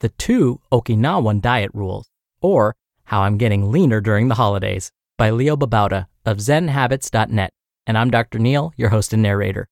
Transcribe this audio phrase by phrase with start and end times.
[0.00, 2.08] The two Okinawan diet rules,
[2.40, 7.50] or how I'm Getting Leaner During the Holidays by Leo Babauta of ZenHabits.net.
[7.84, 8.38] And I'm Dr.
[8.38, 9.66] Neal, your host and narrator.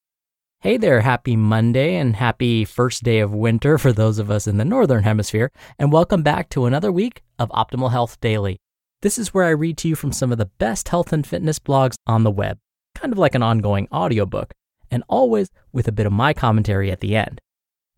[0.62, 4.56] Hey there, happy Monday and happy first day of winter for those of us in
[4.56, 8.58] the Northern Hemisphere, and welcome back to another week of Optimal Health Daily.
[9.02, 11.60] This is where I read to you from some of the best health and fitness
[11.60, 12.58] blogs on the web,
[12.96, 14.54] kind of like an ongoing audiobook,
[14.90, 17.40] and always with a bit of my commentary at the end.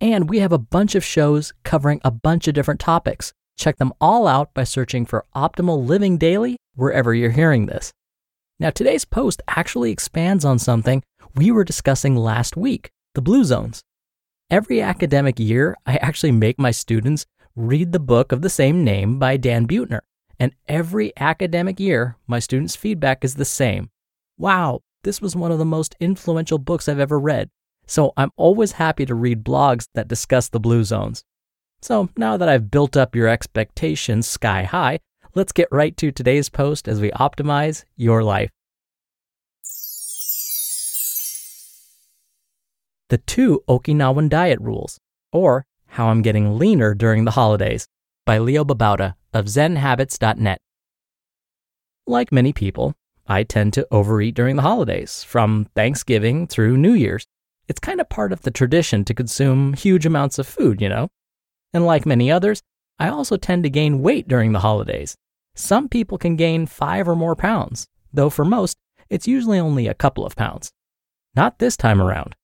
[0.00, 3.92] And we have a bunch of shows covering a bunch of different topics, Check them
[4.00, 7.92] all out by searching for Optimal Living Daily wherever you're hearing this.
[8.60, 11.02] Now, today's post actually expands on something
[11.34, 13.82] we were discussing last week the blue zones.
[14.48, 19.18] Every academic year, I actually make my students read the book of the same name
[19.18, 20.00] by Dan Buettner.
[20.38, 23.90] And every academic year, my students' feedback is the same.
[24.38, 27.50] Wow, this was one of the most influential books I've ever read.
[27.88, 31.24] So I'm always happy to read blogs that discuss the blue zones.
[31.80, 35.00] So now that I've built up your expectations sky high,
[35.34, 38.50] let's get right to today's post as we optimize your life.
[43.08, 45.00] The two Okinawan diet rules,
[45.32, 47.88] or how I'm getting leaner during the holidays,
[48.26, 50.60] by Leo Babauta of ZenHabits.net.
[52.06, 52.94] Like many people,
[53.26, 57.26] I tend to overeat during the holidays, from Thanksgiving through New Year's.
[57.68, 61.08] It's kind of part of the tradition to consume huge amounts of food, you know?
[61.74, 62.62] And like many others,
[62.98, 65.16] I also tend to gain weight during the holidays.
[65.54, 68.78] Some people can gain five or more pounds, though for most,
[69.10, 70.72] it's usually only a couple of pounds.
[71.34, 72.34] Not this time around.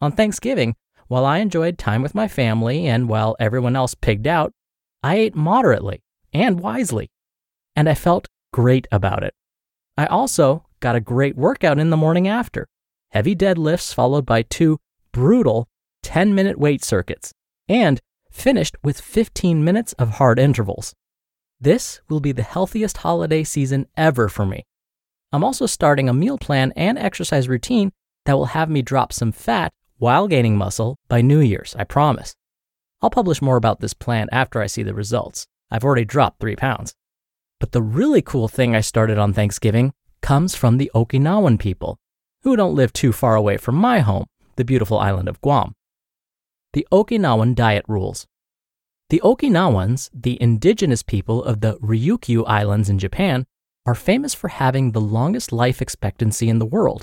[0.00, 0.76] On Thanksgiving,
[1.08, 4.52] while I enjoyed time with my family and while everyone else pigged out,
[5.02, 6.02] I ate moderately
[6.32, 7.10] and wisely.
[7.74, 9.34] And I felt great about it.
[9.96, 12.68] I also got a great workout in the morning after
[13.10, 14.78] heavy deadlifts followed by two
[15.12, 15.68] brutal
[16.02, 17.32] 10 minute weight circuits,
[17.68, 20.94] and finished with 15 minutes of hard intervals.
[21.60, 24.64] This will be the healthiest holiday season ever for me.
[25.32, 27.92] I'm also starting a meal plan and exercise routine
[28.24, 32.34] that will have me drop some fat while gaining muscle by New Year's, I promise.
[33.02, 35.46] I'll publish more about this plan after I see the results.
[35.70, 36.94] I've already dropped three pounds.
[37.60, 39.92] But the really cool thing I started on Thanksgiving
[40.22, 41.98] comes from the Okinawan people,
[42.48, 44.24] who don't live too far away from my home,
[44.56, 45.74] the beautiful island of Guam.
[46.72, 48.26] The Okinawan Diet Rules.
[49.10, 53.44] The Okinawans, the indigenous people of the Ryukyu Islands in Japan,
[53.84, 57.02] are famous for having the longest life expectancy in the world.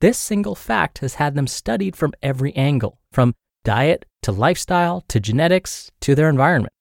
[0.00, 3.34] This single fact has had them studied from every angle, from
[3.64, 6.72] diet to lifestyle to genetics to their environment.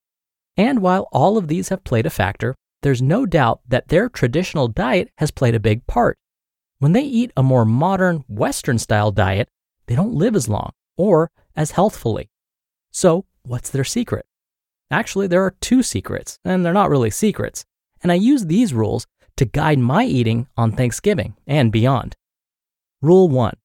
[0.55, 4.69] And while all of these have played a factor, there's no doubt that their traditional
[4.69, 6.17] diet has played a big part.
[6.79, 9.49] When they eat a more modern, Western style diet,
[9.87, 12.29] they don't live as long or as healthfully.
[12.91, 14.25] So, what's their secret?
[14.91, 17.65] Actually, there are two secrets, and they're not really secrets.
[18.01, 22.15] And I use these rules to guide my eating on Thanksgiving and beyond.
[23.01, 23.55] Rule 1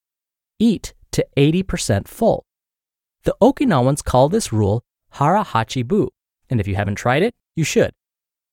[0.59, 2.45] Eat to 80% full.
[3.23, 6.09] The Okinawans call this rule hara hachi bu,
[6.49, 7.91] and if you haven't tried it, you should.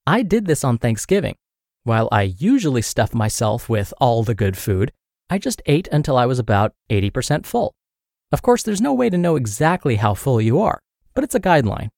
[0.07, 1.37] I did this on Thanksgiving.
[1.85, 4.93] While I usually stuff myself with all the good food,
[5.31, 7.73] I just ate until I was about 80% full.
[8.33, 10.81] Of course, there's no way to know exactly how full you are,
[11.15, 11.89] but it's a guideline.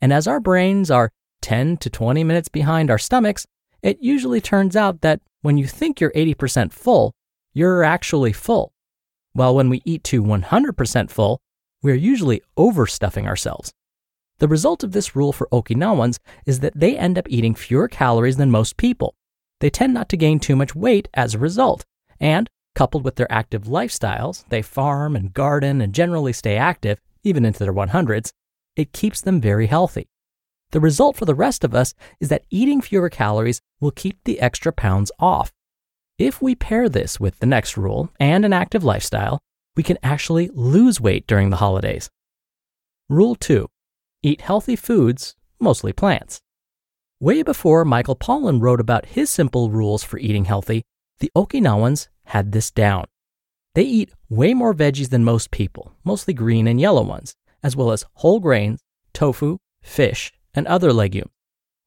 [0.00, 1.10] And as our brains are
[1.42, 3.46] 10 to 20 minutes behind our stomachs,
[3.80, 7.12] it usually turns out that when you think you're 80% full,
[7.54, 8.72] you're actually full.
[9.34, 11.40] While when we eat to 100% full,
[11.80, 13.72] we're usually overstuffing ourselves.
[14.38, 18.36] The result of this rule for Okinawans is that they end up eating fewer calories
[18.36, 19.14] than most people.
[19.60, 21.84] They tend not to gain too much weight as a result.
[22.20, 27.44] And Coupled with their active lifestyles, they farm and garden and generally stay active, even
[27.44, 28.30] into their 100s,
[28.76, 30.06] it keeps them very healthy.
[30.70, 34.38] The result for the rest of us is that eating fewer calories will keep the
[34.38, 35.52] extra pounds off.
[36.18, 39.40] If we pair this with the next rule and an active lifestyle,
[39.74, 42.08] we can actually lose weight during the holidays.
[43.08, 43.66] Rule 2
[44.22, 46.40] Eat healthy foods, mostly plants.
[47.20, 50.84] Way before Michael Pollan wrote about his simple rules for eating healthy,
[51.18, 53.06] the Okinawans had this down.
[53.74, 57.90] They eat way more veggies than most people, mostly green and yellow ones, as well
[57.90, 61.32] as whole grains, tofu, fish, and other legumes.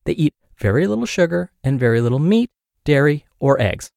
[0.03, 2.49] They eat very little sugar and very little meat,
[2.83, 3.89] dairy, or eggs.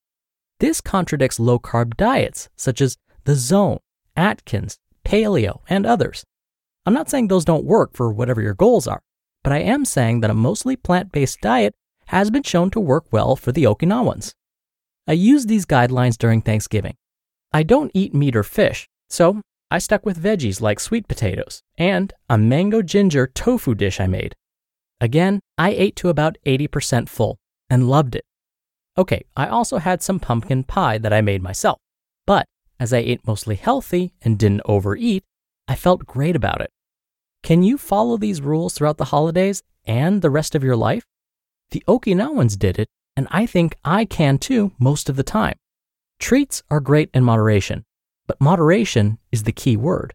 [0.60, 3.80] This contradicts low carb diets such as the Zone,
[4.16, 6.24] Atkins, Paleo, and others.
[6.86, 9.02] I'm not saying those don't work for whatever your goals are,
[9.44, 11.74] but I am saying that a mostly plant based diet
[12.06, 14.32] has been shown to work well for the Okinawans.
[15.06, 16.96] I use these guidelines during Thanksgiving.
[17.52, 22.12] I don't eat meat or fish, so I stuck with veggies like sweet potatoes and
[22.28, 24.34] a mango ginger tofu dish I made.
[25.00, 27.36] Again, I ate to about 80% full
[27.68, 28.24] and loved it.
[28.96, 31.78] Okay, I also had some pumpkin pie that I made myself,
[32.26, 32.46] but
[32.80, 35.22] as I ate mostly healthy and didn't overeat,
[35.68, 36.70] I felt great about it.
[37.44, 41.04] Can you follow these rules throughout the holidays and the rest of your life?
[41.72, 42.88] The Okinawans did it,
[43.18, 45.56] and I think I can too most of the time.
[46.18, 47.84] Treats are great in moderation,
[48.26, 50.14] but moderation is the key word.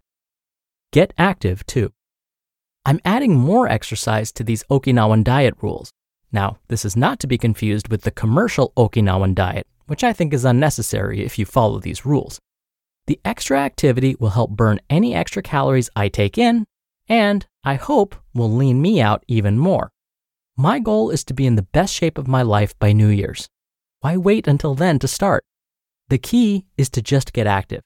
[0.92, 1.94] Get active too.
[2.84, 5.92] I'm adding more exercise to these Okinawan diet rules.
[6.31, 10.34] Now, this is not to be confused with the commercial Okinawan diet, which I think
[10.34, 12.40] is unnecessary if you follow these rules.
[13.06, 16.66] The extra activity will help burn any extra calories I take in,
[17.10, 19.92] and I hope will lean me out even more.
[20.56, 23.50] My goal is to be in the best shape of my life by New Year's.
[24.02, 25.44] Why wait until then to start?
[26.08, 27.82] The key is to just get active.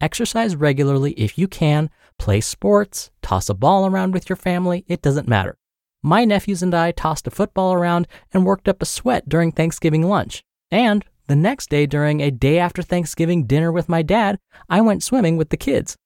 [0.00, 5.00] Exercise regularly if you can, play sports, toss a ball around with your family, it
[5.00, 5.56] doesn't matter.
[6.02, 10.02] My nephews and I tossed a football around and worked up a sweat during Thanksgiving
[10.02, 10.42] lunch.
[10.70, 14.38] And the next day, during a day after Thanksgiving dinner with my dad,
[14.68, 15.96] I went swimming with the kids.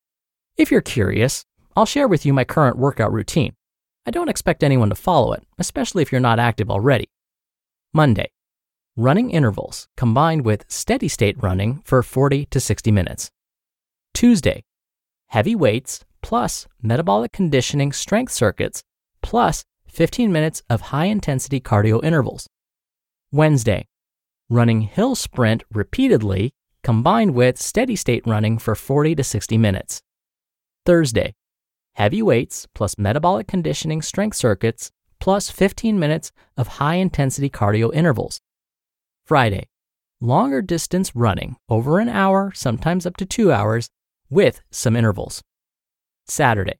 [0.56, 1.44] If you're curious,
[1.76, 3.54] I'll share with you my current workout routine.
[4.06, 7.08] I don't expect anyone to follow it, especially if you're not active already.
[7.92, 8.30] Monday,
[8.96, 13.30] running intervals combined with steady state running for 40 to 60 minutes.
[14.14, 14.64] Tuesday,
[15.28, 18.82] heavy weights plus metabolic conditioning strength circuits
[19.22, 22.48] plus 15 minutes of high intensity cardio intervals.
[23.32, 23.86] Wednesday,
[24.48, 26.52] running hill sprint repeatedly
[26.82, 30.02] combined with steady state running for 40 to 60 minutes.
[30.84, 31.34] Thursday,
[31.94, 34.90] heavy weights plus metabolic conditioning strength circuits
[35.20, 38.40] plus 15 minutes of high intensity cardio intervals.
[39.24, 39.68] Friday,
[40.20, 43.88] longer distance running over an hour, sometimes up to two hours,
[44.28, 45.42] with some intervals.
[46.26, 46.78] Saturday,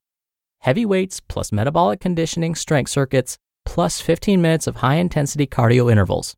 [0.60, 6.34] heavy weights plus metabolic conditioning strength circuits plus 15 minutes of high intensity cardio intervals.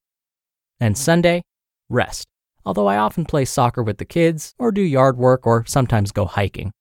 [0.81, 1.03] And mm-hmm.
[1.03, 1.43] Sunday,
[1.89, 2.27] rest,
[2.65, 6.25] although I often play soccer with the kids or do yard work or sometimes go
[6.25, 6.73] hiking.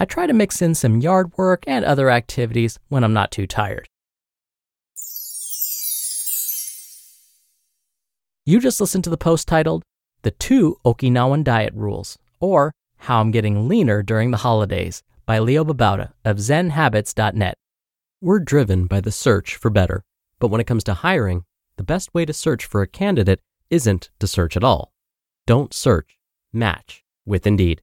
[0.00, 3.46] I try to mix in some yard work and other activities when I'm not too
[3.46, 3.86] tired.
[8.46, 9.82] You just listened to the post titled
[10.22, 15.64] The Two Okinawan Diet Rules, or How I'm Getting Leaner During the Holidays by Leo
[15.64, 17.54] Babauta of ZenHabits.net.
[18.22, 20.02] We're driven by the search for better,
[20.38, 21.44] but when it comes to hiring,
[21.76, 24.92] the best way to search for a candidate isn't to search at all.
[25.46, 26.18] Don't search,
[26.54, 27.82] match with Indeed.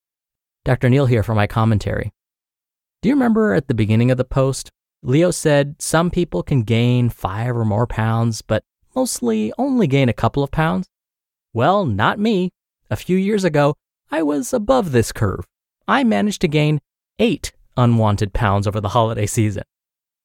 [0.63, 0.89] Dr.
[0.89, 2.11] Neal here for my commentary.
[3.01, 4.69] Do you remember at the beginning of the post,
[5.01, 8.63] Leo said some people can gain five or more pounds, but
[8.95, 10.87] mostly only gain a couple of pounds?
[11.51, 12.51] Well, not me.
[12.91, 13.75] A few years ago,
[14.11, 15.47] I was above this curve.
[15.87, 16.79] I managed to gain
[17.17, 19.63] eight unwanted pounds over the holiday season.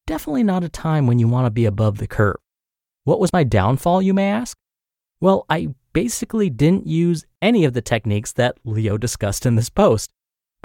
[0.06, 2.36] Definitely not a time when you want to be above the curve.
[3.04, 4.58] What was my downfall, you may ask?
[5.18, 10.10] Well, I basically didn't use any of the techniques that Leo discussed in this post.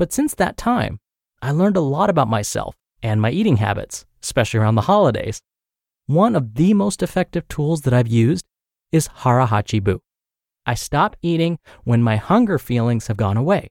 [0.01, 0.99] But since that time,
[1.43, 5.43] I learned a lot about myself and my eating habits, especially around the holidays.
[6.07, 8.43] One of the most effective tools that I've used
[8.91, 9.99] is Hara-Hachi Bu.
[10.65, 13.67] I stop eating when my hunger feelings have gone away.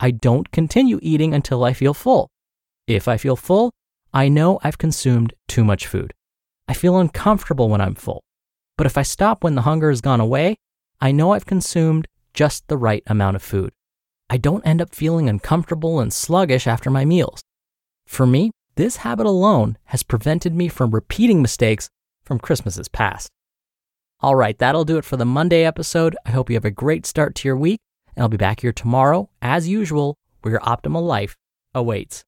[0.00, 2.30] I don't continue eating until I feel full.
[2.86, 3.70] If I feel full,
[4.14, 6.14] I know I've consumed too much food.
[6.66, 8.22] I feel uncomfortable when I'm full.
[8.78, 10.56] But if I stop when the hunger has gone away,
[11.02, 13.74] I know I've consumed just the right amount of food.
[14.28, 17.40] I don't end up feeling uncomfortable and sluggish after my meals.
[18.06, 21.88] For me, this habit alone has prevented me from repeating mistakes
[22.24, 23.30] from Christmases past.
[24.20, 26.16] All right, that'll do it for the Monday episode.
[26.24, 27.80] I hope you have a great start to your week,
[28.14, 31.36] and I'll be back here tomorrow, as usual, where your optimal life
[31.74, 32.24] awaits.